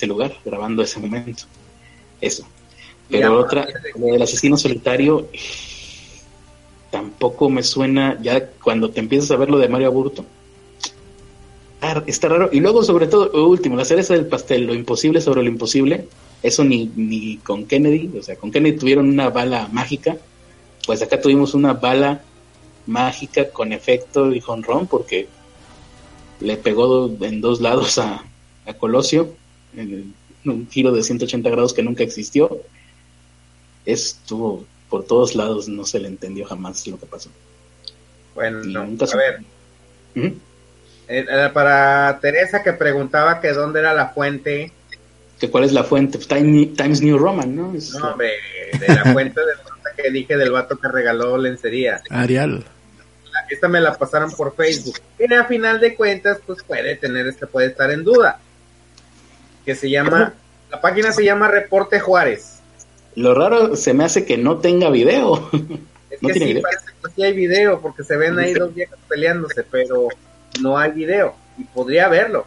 [0.00, 1.44] ese lugar, grabando ese momento.
[2.22, 2.46] Eso.
[3.10, 5.28] Pero otra, lo del asesino solitario,
[6.90, 10.24] tampoco me suena, ya cuando te empiezas a ver lo de Mario Aburto,
[11.82, 12.48] ah, está raro.
[12.50, 16.08] Y luego, sobre todo, último, la cereza del pastel, lo imposible sobre lo imposible,
[16.42, 20.16] eso ni, ni con Kennedy, o sea, con Kennedy tuvieron una bala mágica,
[20.86, 22.22] pues acá tuvimos una bala
[22.86, 25.28] mágica con efecto y ron porque
[26.40, 28.24] le pegó en dos lados a,
[28.64, 29.34] a Colosio,
[29.76, 30.14] en,
[30.44, 32.60] un giro de 180 grados que nunca existió.
[33.84, 37.30] Estuvo por todos lados, no se le entendió jamás lo que pasó.
[38.34, 39.40] Bueno, a ver.
[40.14, 40.34] Eh,
[41.08, 44.72] eh, para Teresa que preguntaba que dónde era la fuente
[45.40, 47.72] que cuál es la fuente, pues, Times New Roman, ¿no?
[47.72, 48.32] no, hombre,
[48.78, 49.56] de la fuente del
[49.96, 52.02] que dije del vato que regaló lencería.
[52.10, 52.64] Arial.
[53.48, 54.98] Esta me la pasaron por Facebook.
[55.18, 58.38] Y a final de cuentas, pues puede tener, este puede estar en duda.
[59.64, 60.34] Que se llama,
[60.70, 62.60] la página se llama Reporte Juárez.
[63.16, 65.50] Lo raro se me hace que no tenga video.
[66.10, 69.62] Es que sí, parece que sí hay video, porque se ven ahí dos viejas peleándose,
[69.62, 70.08] pero
[70.60, 71.36] no hay video.
[71.56, 72.46] Y podría haberlo.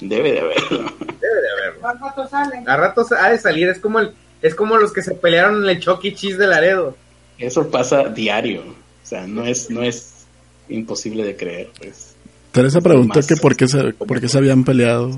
[0.00, 0.92] Debe de haberlo.
[1.00, 1.88] Debe de haberlo.
[1.88, 2.62] A rato sale.
[2.64, 5.70] A rato ha de salir, es como el, es como los que se pelearon en
[5.70, 6.96] el Chucky Cheese de Laredo.
[7.38, 8.62] Eso pasa diario.
[8.62, 10.26] O sea, no es, no es
[10.68, 12.14] imposible de creer, pues.
[12.52, 15.10] Teresa preguntó que por qué se, por qué se habían peleado.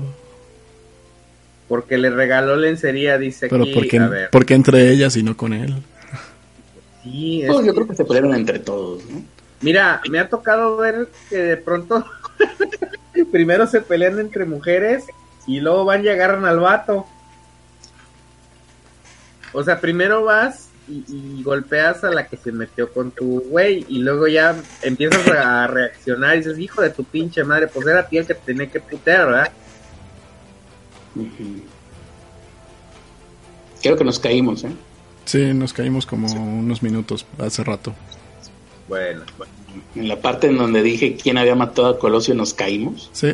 [1.67, 3.65] Porque le regaló lencería, dice Pero
[4.31, 5.75] ¿por qué, entre ellas y no con él?
[7.03, 9.23] Sí, pues, yo creo que se pelearon entre todos, ¿no?
[9.61, 12.05] Mira, me ha tocado ver que de pronto
[13.31, 15.05] primero se pelean entre mujeres
[15.47, 17.07] y luego van y agarran al vato.
[19.53, 23.99] O sea, primero vas y, golpeas a la que se metió con tu güey y
[23.99, 28.07] luego ya empiezas a reaccionar y dices, hijo de tu pinche madre, pues era a
[28.07, 29.51] ti el que tenía que putear, ¿verdad?
[33.81, 34.71] Creo que nos caímos, ¿eh?
[35.25, 37.93] Sí, nos caímos como unos minutos hace rato.
[38.87, 39.23] Bueno,
[39.95, 43.09] En la parte en donde dije quién había matado a Colosio nos caímos.
[43.11, 43.33] Sí,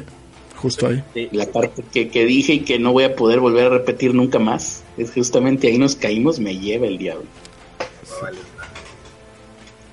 [0.56, 1.04] justo ahí.
[1.32, 4.40] La parte que, que, dije y que no voy a poder volver a repetir nunca
[4.40, 7.26] más, es justamente ahí nos caímos, me lleva el diablo.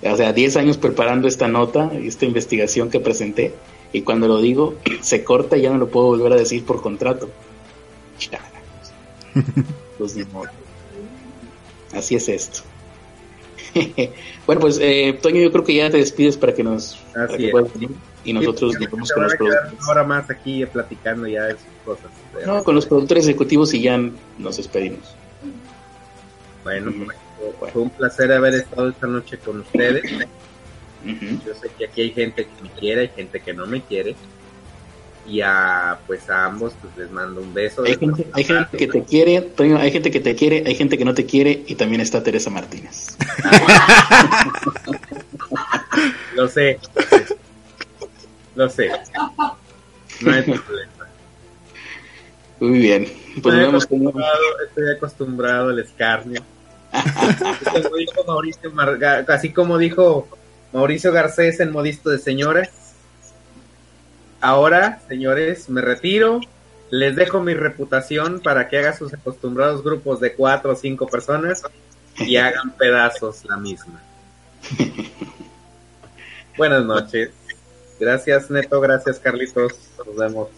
[0.03, 3.53] O sea, 10 años preparando esta nota, esta investigación que presenté,
[3.93, 6.81] y cuando lo digo, se corta y ya no lo puedo volver a decir por
[6.81, 7.29] contrato.
[9.99, 10.17] Pues
[11.93, 12.61] Así es esto.
[14.47, 16.99] bueno, pues eh, Toño, yo creo que ya te despides para que nos
[18.25, 19.89] y nosotros nos vamos con los productores.
[19.89, 22.11] Ahora más aquí platicando ya de sus cosas.
[22.47, 23.99] No, con los productores ejecutivos y ya
[24.39, 25.15] nos despedimos.
[26.65, 26.93] Bueno,
[27.59, 30.03] pues, fue un placer haber estado esta noche con ustedes.
[31.05, 34.15] Yo sé que aquí hay gente que me quiere, hay gente que no me quiere
[35.31, 37.85] y a pues a ambos pues les mando un beso.
[37.85, 41.05] Hay gente, hay gente que te quiere, hay gente que te quiere, hay gente que
[41.05, 43.17] no te quiere y también está Teresa Martínez.
[46.35, 46.79] Lo sé.
[48.57, 48.91] Lo sé.
[50.21, 50.91] No hay problema.
[52.59, 53.07] Muy bien.
[53.43, 56.43] Pues estoy, acostumbrado, estoy acostumbrado al escarnio.
[59.29, 60.27] así como dijo
[60.73, 62.69] Mauricio Garcés en Modisto de Señores
[64.41, 66.41] Ahora, señores, me retiro.
[66.91, 71.63] Les dejo mi reputación para que hagan sus acostumbrados grupos de cuatro o cinco personas
[72.19, 74.03] y hagan pedazos la misma.
[76.57, 77.31] Buenas noches.
[78.01, 78.81] Gracias, Neto.
[78.81, 79.75] Gracias, Carlitos.
[79.99, 80.49] Nos vemos.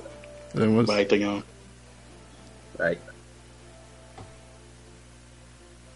[0.55, 0.87] Nos vemos.
[0.87, 1.43] Bye, Toño.
[2.79, 2.99] Bye.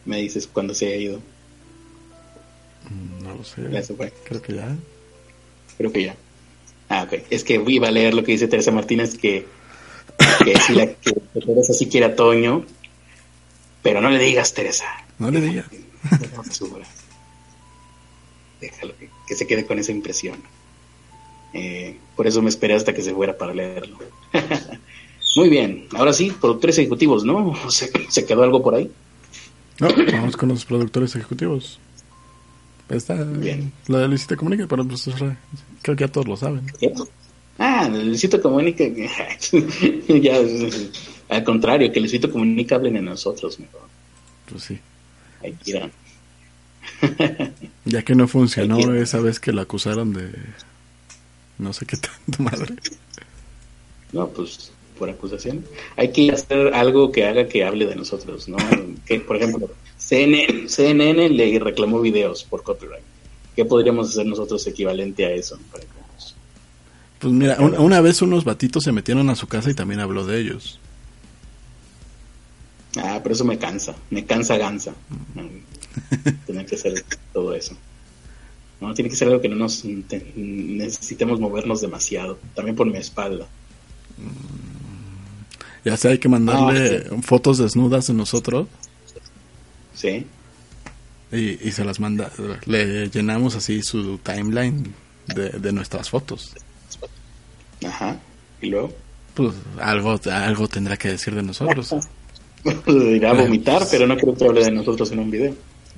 [0.04, 1.18] Me dices cuándo se ha ido.
[2.90, 3.62] Mm, no lo sé.
[4.24, 4.76] Creo que ya.
[5.78, 6.16] Creo que ya.
[6.88, 7.24] Ah, ok.
[7.30, 9.46] Es que iba a leer lo que dice Teresa Martínez, que,
[10.44, 12.64] que si la que Teresa sí quiere a Toño,
[13.82, 14.86] pero no le digas, Teresa.
[15.18, 15.66] No le digas.
[18.60, 18.94] Déjalo
[19.28, 20.38] que, se quede con esa impresión.
[21.52, 23.98] Eh, por eso me esperé hasta que se fuera para leerlo.
[25.36, 27.54] Muy bien, ahora sí, productores ejecutivos, ¿no?
[27.70, 28.90] ¿Se, ¿Se, quedó algo por ahí?
[29.80, 31.78] No, vamos con los productores ejecutivos.
[32.88, 33.72] Está bien.
[33.88, 35.08] Lo de Luisito Comunica, pero pues,
[35.82, 36.62] creo que ya todos lo saben.
[37.58, 38.84] Ah, Luisito Comunica,
[40.08, 40.36] ya,
[41.28, 43.82] al contrario, que Luisito Comunica hablen en nosotros mejor.
[44.48, 44.78] Pues sí.
[45.42, 45.54] Ahí
[47.84, 50.30] ya que no funcionó esa vez que lo acusaron de
[51.58, 51.96] no sé qué
[52.26, 52.76] tanto madre.
[54.12, 55.64] No, pues por acusación.
[55.96, 58.56] Hay que hacer algo que haga que hable de nosotros, ¿no?
[59.04, 59.68] que, por ejemplo,
[60.06, 63.02] CNN, CNN le reclamó videos por copyright.
[63.56, 65.58] ¿Qué podríamos hacer nosotros equivalente a eso?
[67.18, 70.38] Pues mira, una, vez unos batitos se metieron a su casa y también habló de
[70.40, 70.78] ellos.
[72.98, 74.94] Ah, pero eso me cansa, me cansa gansa.
[76.46, 77.76] Tener que hacer todo eso.
[78.80, 79.84] No, tiene que ser algo que no nos
[80.36, 83.48] necesitemos movernos demasiado, también por mi espalda.
[85.84, 88.68] Ya sé, hay que mandarle ah, fotos desnudas de nosotros.
[89.96, 90.24] Sí.
[91.32, 92.30] Y, se las manda,
[92.66, 94.94] le llenamos así su timeline
[95.26, 96.54] de, de nuestras fotos.
[97.84, 98.16] Ajá.
[98.60, 98.92] ¿Y luego?
[99.34, 101.94] Pues algo, algo tendrá que decir de nosotros.
[102.86, 105.54] Irá a vomitar, pero no creo que hable de nosotros en un video.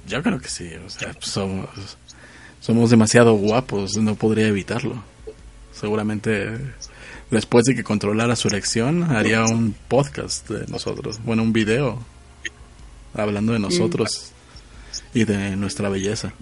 [0.07, 1.69] Yo creo que sí, o sea, pues somos,
[2.61, 5.03] somos demasiado guapos, no podría evitarlo.
[5.73, 6.59] Seguramente
[7.31, 11.99] después de que controlara su elección, haría un podcast de nosotros, bueno, un video
[13.23, 14.33] hablando de nosotros
[15.15, 16.33] y de nuestra belleza.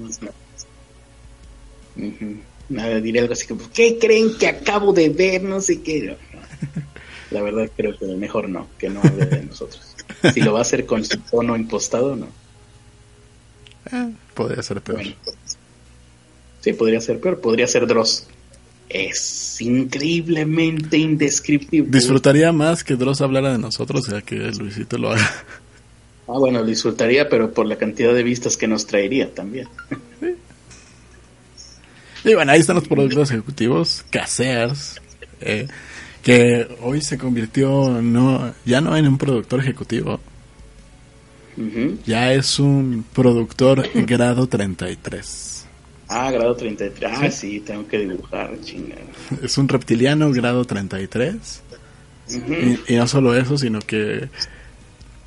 [2.69, 5.43] Nada, diré algo así como, ¿qué creen que acabo de ver?
[5.43, 6.17] No sé qué.
[7.31, 9.97] La verdad creo que mejor no, que no hable de nosotros.
[10.33, 12.29] Si lo va a hacer con su tono impostado, no.
[13.93, 15.03] Eh, podría ser peor.
[16.61, 17.41] sí, podría ser peor.
[17.41, 18.27] Podría ser Dross.
[18.89, 21.91] Es increíblemente indescriptible.
[21.91, 25.45] Disfrutaría más que Dross hablara de nosotros, ya que Luisito lo haga.
[26.29, 29.69] Ah, bueno, disfrutaría, pero por la cantidad de vistas que nos traería también.
[32.25, 35.01] Y bueno, ahí están los productores ejecutivos, Casears,
[35.41, 35.69] eh,
[36.23, 40.19] que hoy se convirtió no ya no en un productor ejecutivo,
[42.05, 45.67] ya es un productor grado 33.
[46.09, 47.13] Ah, grado 33.
[47.17, 49.03] Ah, sí, tengo que dibujar, chingada.
[49.43, 51.63] Es un reptiliano grado 33.
[52.29, 54.29] y, y, no solo eso, sino que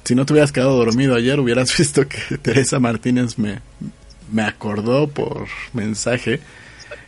[0.10, 3.60] si no te hubieras quedado dormido ayer, hubieras visto que Teresa Martínez me,
[4.32, 6.40] me acordó por mensaje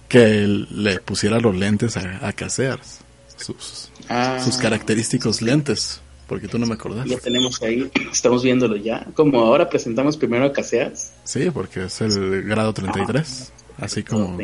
[0.08, 3.00] que le pusiera los lentes a, a Casears,
[3.38, 4.40] sus, ah.
[4.44, 7.08] sus característicos lentes, porque tú no me acordás.
[7.08, 9.08] Ya tenemos ahí, estamos viéndolo ya.
[9.16, 11.12] Como ahora presentamos primero a Casears.
[11.24, 14.38] Sí, porque es el grado 33, así como...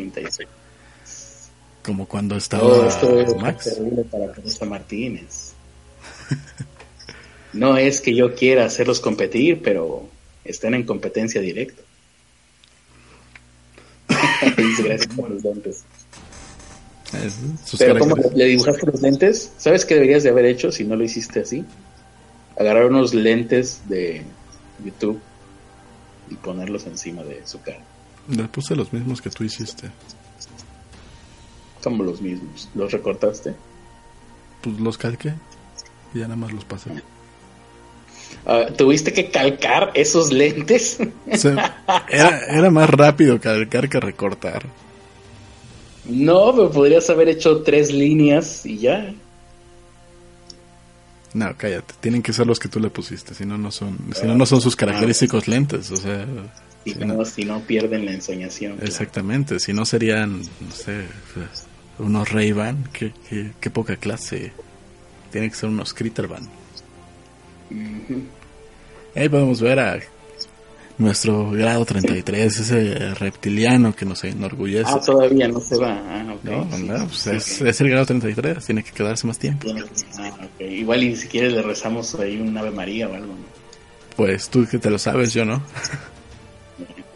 [1.84, 3.66] Como cuando estaba oh, esto es Max.
[3.66, 5.54] terrible para Teresa Martínez.
[7.54, 10.08] no es que yo quiera hacerlos competir, pero
[10.44, 11.82] están en competencia directa.
[14.84, 15.84] gracias por los lentes.
[17.78, 19.52] Pero ¿cómo le dibujaste los lentes?
[19.58, 21.66] ¿Sabes qué deberías de haber hecho si no lo hiciste así?
[22.60, 24.24] Agarrar unos lentes de
[24.84, 25.20] YouTube
[26.30, 27.84] y ponerlos encima de su cara.
[28.28, 29.90] Le puse los mismos que tú hiciste.
[31.82, 32.70] Como los mismos.
[32.76, 33.54] ¿Los recortaste?
[34.62, 35.34] Pues los calqué
[36.14, 36.92] y ya nada más los pasé.
[38.50, 41.00] Ah, ¿Tuviste que calcar esos lentes?
[42.10, 44.64] era, más rápido calcar que recortar.
[46.06, 49.14] No, pero podrías haber hecho tres líneas y ya.
[51.34, 51.94] No, cállate.
[52.00, 53.34] Tienen que ser los que tú le pusiste.
[53.34, 55.92] Si no, no son, si no, no son sus característicos lentes.
[55.92, 56.26] O sea.
[56.86, 58.78] Si, no, si no pierden la ensoñación.
[58.82, 59.60] Exactamente.
[59.60, 61.04] Si no serían, no sé,
[62.00, 62.88] unos Ray-Ban.
[62.94, 63.12] Qué,
[63.60, 64.54] qué, poca clase.
[65.34, 66.48] Tienen que ser unos Critterban.
[69.18, 70.00] Ahí podemos ver a
[71.00, 74.92] nuestro grado 33, ese reptiliano que nos enorgullece.
[74.94, 76.00] Ah, todavía no se va.
[76.08, 77.26] Ah, no, no pues
[77.62, 79.68] es, el grado 33, tiene que quedarse más tiempo.
[80.20, 83.34] Ah, Igual y si quieres le rezamos ahí un Ave María o algo.
[84.16, 85.64] Pues tú que te lo sabes, yo no.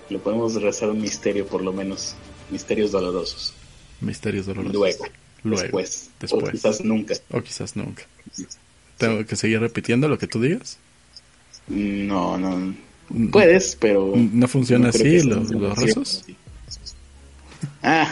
[0.09, 2.15] Le podemos rezar un misterio, por lo menos.
[2.49, 3.53] Misterios dolorosos.
[4.01, 4.73] Misterios dolorosos.
[4.73, 5.05] Luego.
[5.43, 5.61] Luego.
[5.61, 6.09] Después.
[6.19, 6.43] Después.
[6.49, 7.13] O quizás nunca.
[7.29, 8.03] O quizás nunca.
[8.97, 10.79] ¿Tengo que seguir repitiendo lo que tú digas?
[11.67, 12.73] No, no.
[13.31, 14.13] Puedes, pero.
[14.15, 16.25] ¿No funciona así los, rezos?
[17.83, 18.07] Ah,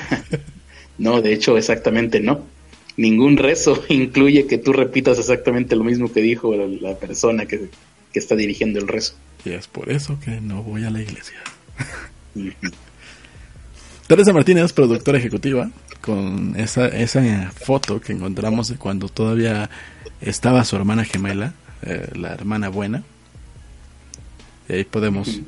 [0.98, 2.44] no, de hecho, exactamente no.
[2.98, 7.70] Ningún rezo incluye que tú repitas exactamente lo mismo que dijo la, persona que,
[8.14, 9.14] está dirigiendo el rezo.
[9.46, 11.38] Y es por eso que no voy a la iglesia.
[14.08, 19.70] Teresa Martínez, productora ejecutiva, con esa, esa foto que encontramos de cuando todavía
[20.20, 21.54] estaba su hermana gemela,
[21.84, 23.04] eh, la hermana buena.
[24.70, 25.42] Y ahí podemos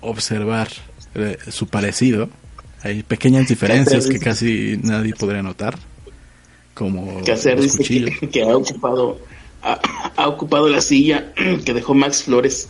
[0.00, 0.68] observar
[1.14, 2.30] eh, su parecido.
[2.82, 5.76] Hay pequeñas diferencias que casi nadie podría notar.
[6.74, 7.58] Como que hacer
[8.32, 9.20] que, ha ocupado
[9.62, 11.32] ha, ocupado la silla
[11.64, 12.68] que dejó Max Flores.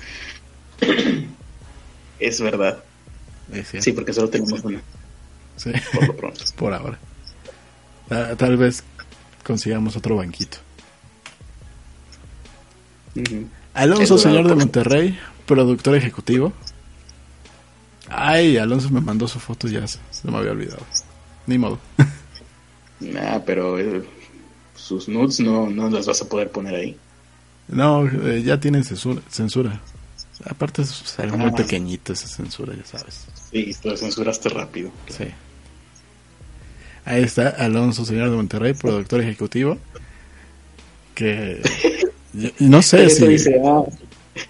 [2.19, 2.83] es verdad.
[3.79, 4.81] sí, porque solo tenemos una.
[5.93, 6.45] Por lo pronto.
[6.57, 6.99] Por ahora.
[8.39, 8.83] tal vez
[9.45, 10.57] consigamos otro banquito.
[13.75, 16.53] Alonso, señor de Monterrey, productor ejecutivo.
[18.09, 20.87] Ay, Alonso me mandó su foto ya se, me había olvidado.
[21.49, 21.81] Ni modo.
[23.01, 24.03] Nah, pero eh,
[24.75, 26.97] sus nudes no, no las vas a poder poner ahí.
[27.69, 29.23] No, eh, ya tienen censura.
[29.31, 29.81] censura.
[30.45, 33.29] Aparte es algo muy pequeñito esa censura, ya sabes.
[33.53, 34.91] Sí, lo censuraste rápido.
[35.17, 35.27] Sí.
[37.05, 39.79] Ahí está Alonso, señor de Monterrey, productor ejecutivo.
[41.15, 41.63] Que
[42.59, 43.49] no sé si.
[43.65, 43.85] Ah,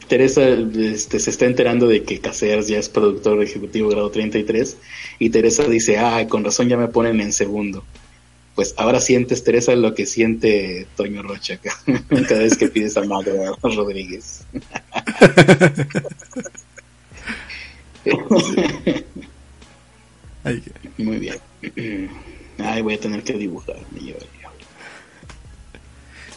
[0.08, 4.76] Teresa este, se está enterando de que Caseras ya es productor ejecutivo grado 33
[5.18, 7.84] y Teresa dice, ah, con razón ya me ponen en segundo.
[8.54, 11.60] Pues ahora sientes, Teresa, lo que siente Toño Rocha
[12.28, 14.44] cada vez que pides a Magda Rodríguez.
[20.98, 21.36] Muy bien.
[22.58, 23.76] Ay, voy a tener que dibujar.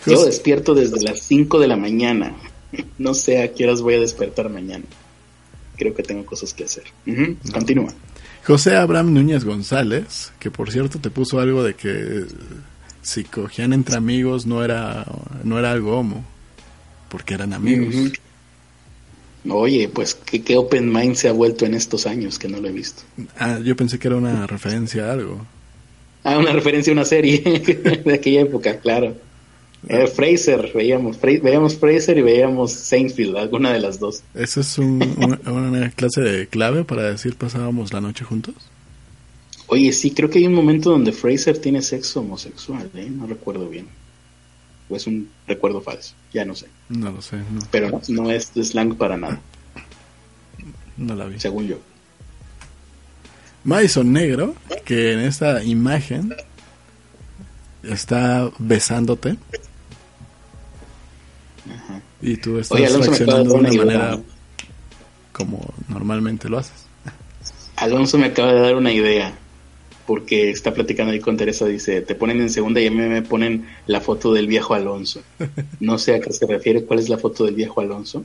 [0.05, 2.36] Yo despierto desde las 5 de la mañana.
[2.97, 4.85] No sé a qué horas voy a despertar mañana.
[5.77, 6.83] Creo que tengo cosas que hacer.
[7.51, 7.91] Continúa.
[8.45, 12.25] José Abraham Núñez González, que por cierto te puso algo de que
[13.01, 15.05] si cogían entre amigos no era,
[15.43, 16.25] no era algo homo,
[17.09, 17.95] porque eran amigos.
[19.49, 22.67] Oye, pues ¿qué, ¿qué, open mind se ha vuelto en estos años que no lo
[22.67, 23.01] he visto.
[23.39, 25.45] Ah, yo pensé que era una referencia a algo.
[26.23, 27.39] Ah, una referencia a una serie
[28.05, 29.15] de aquella época, claro.
[29.88, 34.21] Eh, Fraser, veíamos, veíamos Fraser y veíamos Seinfeld, alguna de las dos.
[34.35, 38.55] ¿Eso es una, clase de clave para decir pasábamos la noche juntos?
[39.67, 43.09] Oye, sí, creo que hay un momento donde Fraser tiene sexo homosexual, ¿eh?
[43.09, 43.88] no recuerdo bien.
[44.89, 46.67] O es un recuerdo falso, ya no sé.
[46.89, 47.38] No lo sé.
[47.71, 49.39] Pero no, no es slang para nada.
[50.97, 51.39] No la vi.
[51.39, 51.77] Según yo.
[53.63, 56.35] Madison Negro, que en esta imagen
[57.83, 59.38] está besándote.
[62.21, 64.19] Y tú estás reaccionando de una manera
[65.31, 66.85] como normalmente lo haces.
[67.75, 69.33] Alonso me acaba de dar una idea,
[70.05, 73.21] porque está platicando ahí con Teresa, dice, te ponen en segunda y a mí me
[73.21, 75.21] ponen la foto del viejo Alonso.
[75.79, 78.23] No sé a qué se refiere, cuál es la foto del viejo Alonso,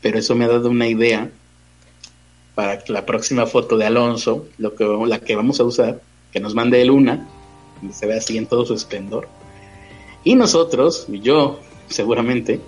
[0.00, 1.30] pero eso me ha dado una idea
[2.54, 6.00] para la próxima foto de Alonso, lo que, la que vamos a usar,
[6.32, 7.26] que nos mande el una,
[7.92, 9.28] se ve así en todo su esplendor.
[10.24, 12.60] Y nosotros, yo seguramente,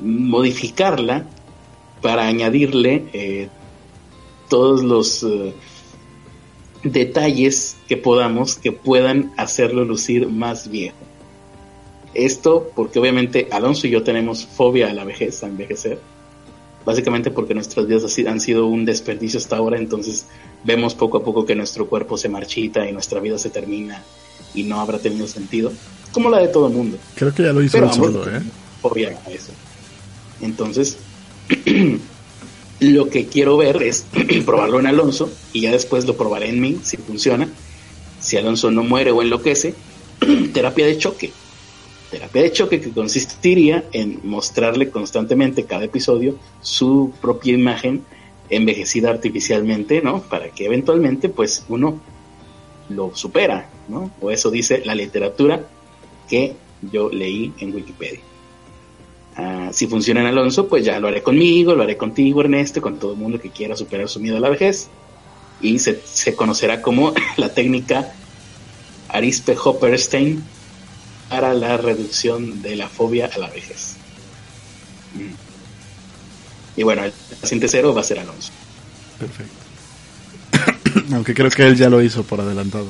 [0.00, 1.26] modificarla
[2.00, 3.48] para añadirle eh,
[4.48, 5.52] todos los eh,
[6.82, 10.96] detalles que podamos que puedan hacerlo lucir más viejo.
[12.14, 16.00] Esto porque obviamente Alonso y yo tenemos fobia a la vejez, a envejecer.
[16.84, 20.26] Básicamente porque nuestras vidas han sido un desperdicio hasta ahora, entonces
[20.64, 24.02] vemos poco a poco que nuestro cuerpo se marchita y nuestra vida se termina
[24.54, 25.70] y no habrá tenido sentido,
[26.12, 26.98] como la de todo el mundo.
[27.14, 28.42] Creo que ya lo hizo solo, ¿eh?
[29.30, 29.52] eso.
[30.40, 30.98] Entonces,
[32.80, 34.06] lo que quiero ver es
[34.46, 37.48] probarlo en Alonso y ya después lo probaré en mí si funciona.
[38.20, 39.74] Si Alonso no muere o enloquece,
[40.52, 41.32] terapia de choque.
[42.10, 48.04] Terapia de choque que consistiría en mostrarle constantemente cada episodio su propia imagen
[48.48, 50.22] envejecida artificialmente, ¿no?
[50.22, 52.00] Para que eventualmente, pues, uno
[52.88, 54.10] lo supera, ¿no?
[54.22, 55.66] O eso dice la literatura
[56.28, 56.54] que
[56.92, 58.20] yo leí en Wikipedia.
[59.36, 62.98] Ah, si funciona en Alonso, pues ya lo haré conmigo, lo haré contigo, Ernesto, con
[62.98, 64.88] todo el mundo que quiera superar su miedo a la vejez.
[65.60, 66.00] Y se,
[66.34, 68.12] conocerá como la técnica
[69.08, 70.42] Arispe Hopperstein
[71.28, 73.96] para la reducción de la fobia a la vejez.
[75.14, 76.80] Mm.
[76.80, 78.50] Y bueno, el paciente cero va a ser Alonso.
[79.18, 79.54] Perfecto.
[81.14, 82.86] Aunque creo que él ya lo hizo por adelantado.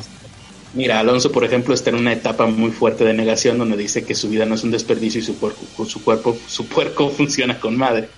[0.75, 4.15] Mira, Alonso, por ejemplo, está en una etapa muy fuerte de negación donde dice que
[4.15, 7.77] su vida no es un desperdicio y su cuerpo, su cuerpo, su puerco funciona con
[7.77, 8.09] madre,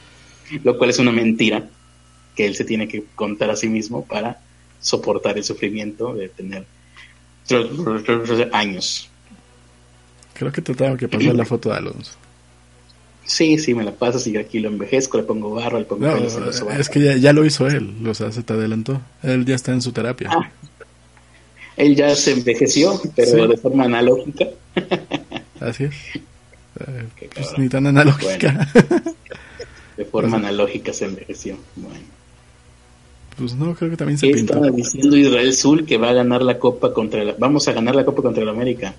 [0.64, 1.68] lo cual es una mentira
[2.34, 4.40] que él se tiene que contar a sí mismo para
[4.80, 6.64] soportar el sufrimiento de tener
[8.52, 9.08] años.
[10.34, 12.12] Creo que te tengo que pasar la foto de Alonso.
[13.24, 16.06] Sí, sí, me la pasas y yo aquí lo envejezco, le pongo barro, le pongo
[16.76, 19.00] Es que ya, lo hizo él, o sea, se te adelantó.
[19.22, 20.30] Él ya está en su terapia.
[20.32, 20.50] Ah.
[21.76, 24.46] Él ya se envejeció, pero de forma analógica.
[25.60, 25.94] Así es.
[26.14, 28.68] Eh, pues ni tan analógica.
[29.96, 31.56] de forma analógica se envejeció.
[31.76, 32.04] Bueno.
[33.36, 34.54] Pues no, creo que también se pintó.
[34.54, 37.34] Estaba diciendo Israel Sul que va a ganar la Copa contra la...
[37.38, 38.94] Vamos a ganar la Copa contra el América.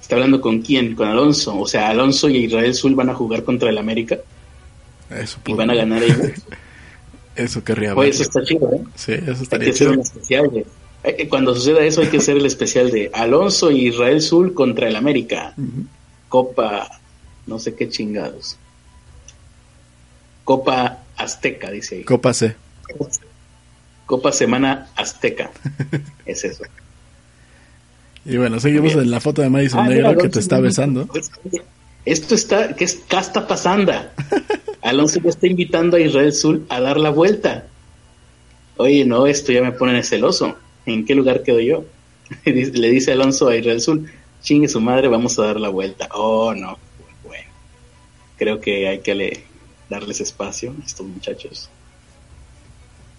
[0.00, 0.94] ¿Está hablando con quién?
[0.94, 1.58] Con Alonso.
[1.58, 4.18] O sea, Alonso y Israel Sul van a jugar contra el América.
[5.10, 6.32] Eso y van a ganar ellos.
[7.36, 8.82] eso querría Pues eso está chido, ¿eh?
[8.94, 10.66] Sí, eso estaría Hay que hacer un especial de, eh,
[11.28, 14.96] Cuando suceda eso hay que hacer el especial de Alonso y Israel Sul contra el
[14.96, 15.54] América.
[16.28, 17.00] Copa,
[17.46, 18.58] no sé qué chingados.
[20.44, 22.04] Copa Azteca, dice ahí.
[22.04, 22.54] Copa C.
[24.06, 25.50] Copa Semana Azteca.
[26.26, 26.64] es eso.
[28.24, 31.08] Y bueno, seguimos en la foto de Madison ah, Negro que te está besando.
[32.04, 33.92] Esto está, ¿qué, está pasando?
[34.82, 37.66] Alonso ya está invitando a Israel Sul a dar la vuelta.
[38.78, 40.56] Oye, no, esto ya me pone celoso.
[40.86, 41.84] ¿En qué lugar quedo yo?
[42.44, 44.10] Le dice Alonso a Israel Sul,
[44.42, 46.08] chingue su madre, vamos a dar la vuelta.
[46.14, 46.78] Oh, no.
[47.24, 47.48] Bueno,
[48.36, 49.44] creo que hay que
[49.88, 51.68] darles espacio a estos muchachos.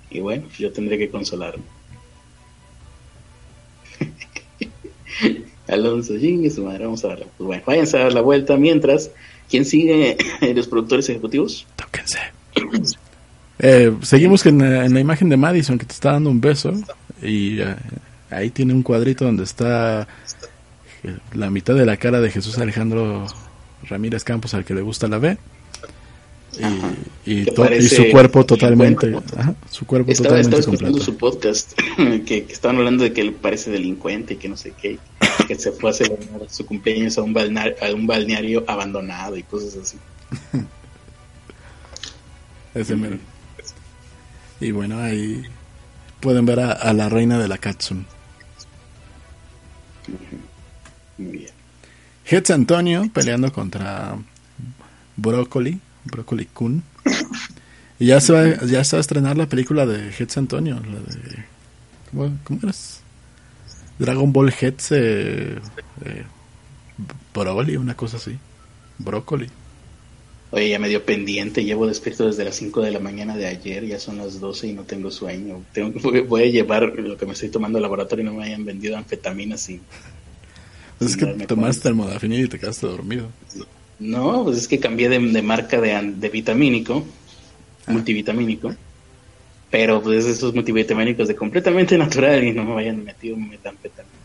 [0.10, 1.64] Y bueno, yo tendré que consolarme.
[5.68, 7.28] Alonso, chingue su madre, vamos a darla.
[7.38, 9.12] Pues bueno, váyanse a dar la vuelta mientras.
[9.50, 10.18] ¿Quién sigue
[10.56, 11.68] los productores ejecutivos?
[11.76, 12.20] Tóquense.
[13.60, 16.74] Eh, seguimos en, en, la imagen de Madison que te está dando un beso
[17.22, 17.76] y eh,
[18.30, 20.08] ahí tiene un cuadrito donde está
[21.34, 23.28] la mitad de la cara de Jesús Alejandro
[23.84, 25.38] Ramírez Campos al que le gusta la B.
[27.26, 27.46] Y,
[27.88, 29.16] su cuerpo totalmente
[29.70, 31.80] su cuerpo estaba, totalmente escuchando su podcast
[32.26, 35.00] que, estaban hablando de que él parece delincuente y que no sé qué
[35.48, 39.44] que se fue a celebrar su cumpleaños a un balneario, a un balneario abandonado y
[39.44, 39.98] cosas así.
[42.74, 42.98] Ese
[44.60, 45.44] y bueno ahí
[46.22, 48.06] pueden ver a, la reina de la Katsun
[51.18, 51.52] muy bien
[52.26, 54.18] Hetz Antonio peleando contra
[55.18, 56.84] Broccoli Broccoli Kun.
[58.00, 61.00] Y ya se, va, ya se va a estrenar la película de Heads Antonio, la
[61.00, 61.46] de...
[62.10, 63.02] ¿Cómo, cómo eras?
[64.00, 65.60] Dragon Ball Heads eh,
[66.06, 66.24] eh,
[67.32, 68.40] Broccoli, una cosa así.
[68.98, 69.50] Broccoli.
[70.54, 73.86] Oye, ya me dio pendiente, llevo despierto desde las 5 de la mañana de ayer,
[73.86, 75.64] ya son las 12 y no tengo sueño.
[75.72, 78.66] Tengo, voy a llevar lo que me estoy tomando al laboratorio y no me hayan
[78.66, 79.80] vendido anfetaminas y...
[81.00, 83.30] es que tomaste el modafinil y te quedaste dormido.
[83.98, 87.06] No, pues es que cambié de, marca de, de vitamínico,
[87.86, 87.92] ah.
[87.94, 88.76] multivitamínico,
[89.70, 94.16] pero pues esos multivitamínicos de completamente natural y no me vayan metido metanfetamina.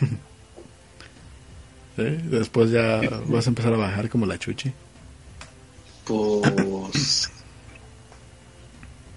[1.96, 2.02] ¿Sí?
[2.28, 4.70] Después ya vas a empezar a bajar como la chuchi.
[6.06, 7.30] Pues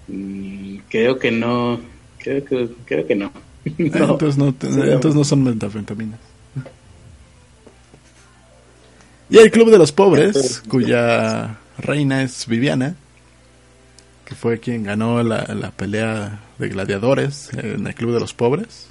[0.08, 1.80] mm, creo que no,
[2.18, 3.32] creo que creo que no.
[3.78, 6.18] Entonces no, entonces no son metanfetaminas.
[9.30, 12.94] Y el Club de los Pobres, cuya reina es Viviana,
[14.24, 18.86] que fue quien ganó la, pelea de gladiadores en el Club de los Pobres.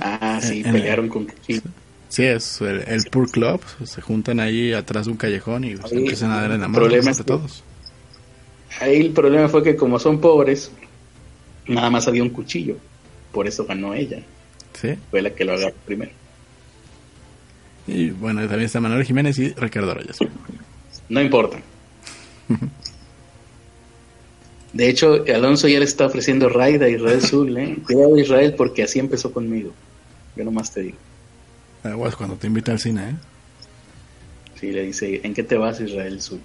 [0.00, 1.26] Ah, sí, pelearon con...
[1.46, 1.60] Sí.
[2.22, 6.42] Es el, el, Poor Club, se juntan ahí atrás de un callejón y empiezan a
[6.42, 7.64] dar en la mano de todos.
[8.80, 10.70] Ahí el problema fue que como son pobres,
[11.66, 12.76] nada más había un cuchillo,
[13.32, 14.20] por eso ganó ella.
[14.80, 14.94] Sí.
[15.10, 16.12] Fue la que lo agarró primero.
[17.86, 20.18] Y bueno, también está Manuel Jiménez y Ricardo Reyes.
[21.08, 21.58] No importa.
[24.72, 27.76] De hecho, Alonso ya le está ofreciendo raid a Israel Zul, ¿eh?
[27.86, 29.72] Cuidado Israel porque así empezó conmigo.
[30.34, 30.96] Yo nomás te digo.
[31.84, 33.14] Aguas cuando te invita al cine, ¿eh?
[34.58, 36.40] Sí, le dice, ¿en qué te vas Israel Zul?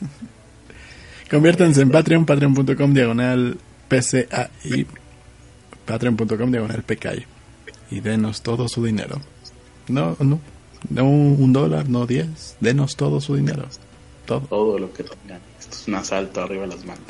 [1.30, 3.56] Conviértanse en Patreon, patreon.com diagonal
[3.88, 4.86] PCAI,
[5.86, 7.24] patreon.com diagonal PKI
[7.90, 9.20] y denos todo su dinero.
[9.88, 10.40] No, no,
[10.90, 12.56] no un dólar, no diez.
[12.60, 13.66] Denos todo su dinero.
[14.26, 14.40] Todo.
[14.40, 15.40] Todo lo que tengan.
[15.58, 17.04] Esto es un asalto arriba de las manos.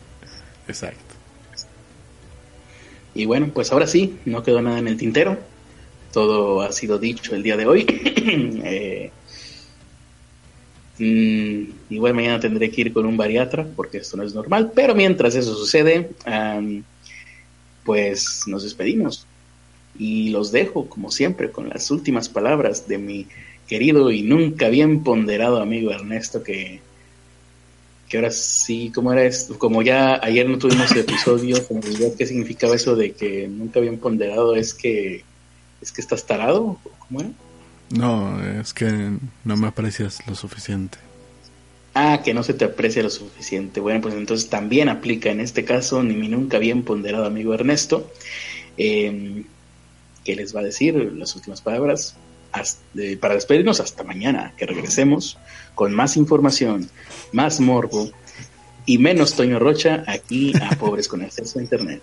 [0.68, 1.14] Exacto.
[3.14, 5.38] Y bueno, pues ahora sí, no quedó nada en el tintero.
[6.12, 7.86] Todo ha sido dicho el día de hoy.
[8.64, 9.10] eh,
[10.98, 14.72] mm, igual mañana tendré que ir con un bariatra porque esto no es normal.
[14.74, 16.10] Pero mientras eso sucede,
[17.84, 19.26] pues nos despedimos.
[19.98, 23.26] Y los dejo, como siempre, con las últimas palabras de mi
[23.66, 26.80] querido y nunca bien ponderado amigo Ernesto, que,
[28.08, 29.58] que ahora sí, como era esto?
[29.58, 31.80] Como ya ayer no tuvimos el episodio, como
[32.18, 35.24] qué significaba eso de que nunca bien ponderado, es que
[35.82, 37.30] es que estás tarado, ¿cómo era?
[37.90, 39.10] No, es que
[39.44, 40.98] no me aprecias lo suficiente.
[41.94, 43.80] Ah, que no se te aprecia lo suficiente.
[43.80, 48.10] Bueno, pues entonces también aplica en este caso ni mi nunca bien ponderado amigo Ernesto.
[48.78, 49.44] Eh,
[50.24, 52.16] que les va a decir las últimas palabras
[53.20, 55.38] para despedirnos hasta mañana, que regresemos
[55.74, 56.88] con más información,
[57.32, 58.10] más morbo
[58.84, 62.02] y menos Toño Rocha aquí a Pobres con Acceso a Internet.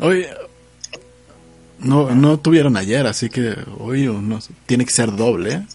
[0.00, 0.26] Hoy
[1.80, 5.52] no, no tuvieron ayer, así que hoy no, tiene que ser doble.
[5.54, 5.66] ¿eh?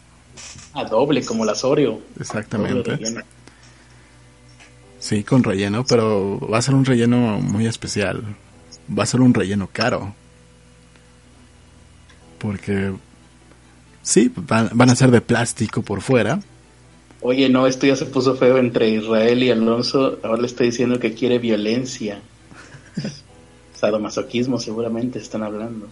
[0.73, 2.01] Ah, doble, como la Oreo.
[2.19, 2.97] Exactamente.
[4.99, 8.23] Sí, con relleno, pero va a ser un relleno muy especial.
[8.97, 10.13] Va a ser un relleno caro
[12.45, 12.91] porque
[14.01, 16.39] sí, van, a ser de plástico por fuera.
[17.21, 20.19] Oye, no, esto ya se puso feo entre Israel y Alonso.
[20.21, 22.21] Ahora le estoy diciendo que quiere violencia.
[23.75, 25.87] Sadomasoquismo, seguramente están hablando.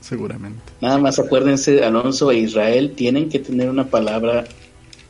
[0.00, 0.62] Seguramente.
[0.80, 4.44] Nada más acuérdense, Alonso e Israel tienen que tener una palabra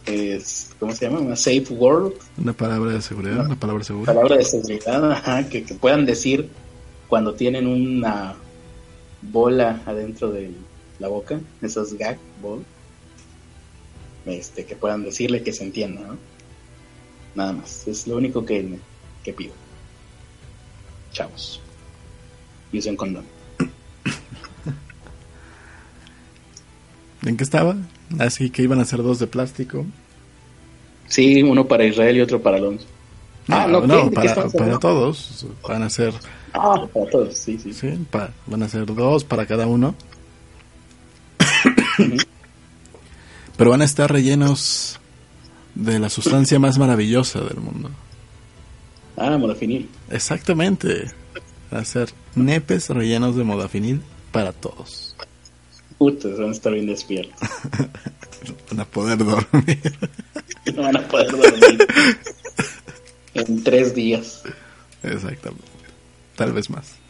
[0.06, 1.20] es, ¿cómo se llama?
[1.20, 2.12] Una safe word.
[2.36, 4.12] Una palabra de seguridad, una, palabra segura.
[4.12, 6.48] Palabra de seguridad, ajá, que, puedan decir
[7.08, 8.34] cuando tienen una
[9.22, 10.50] bola adentro de
[10.98, 12.64] la boca, esos gag ball,
[14.26, 16.18] este, que puedan decirle que se entienda, ¿no?
[17.34, 18.78] Nada más, es lo único que,
[19.22, 19.52] que pido.
[21.12, 21.60] Chavos.
[22.74, 23.24] Y usen condón.
[27.22, 27.76] ¿En qué estaba?
[28.18, 29.86] Así que iban a ser dos de plástico.
[31.06, 32.84] Sí, uno para Israel y otro para Alonso.
[33.48, 35.46] ah, no, no para, para, todos.
[35.68, 36.12] Van a ser.
[36.52, 37.72] Ah, para todos, sí, sí.
[37.72, 37.96] Sí,
[38.46, 39.94] van a ser dos para cada uno.
[43.56, 44.98] Pero van a estar rellenos
[45.76, 47.92] de la sustancia más maravillosa del mundo.
[49.16, 49.88] Ah, modafinil.
[50.10, 51.12] Exactamente.
[51.82, 55.16] Ser nepes rellenos de modafinil para todos.
[55.98, 57.34] Ustedes van a estar bien despiertos.
[58.70, 59.98] van a poder dormir.
[60.74, 61.88] no van a poder dormir.
[63.34, 64.42] en tres días.
[65.02, 65.64] Exactamente.
[66.36, 67.03] Tal vez más.